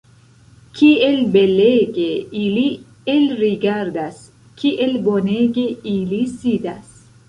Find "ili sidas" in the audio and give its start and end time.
5.97-6.95